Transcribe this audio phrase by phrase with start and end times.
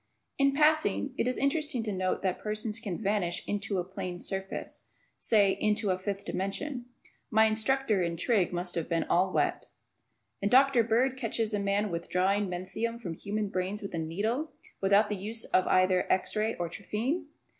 [0.39, 4.87] In passing, it is interesting to note that persons can vanish "into" a plane surface;
[5.19, 6.85] say, "into" a fifth dimension.
[7.29, 8.51] My instructor in trig.
[8.51, 9.67] must have been all wet.
[10.41, 10.81] And Dr.
[10.83, 15.45] Bird catches a man withdrawing "menthium" from human brains with a "needle," without the use
[15.45, 17.27] of either x ray or a trephine!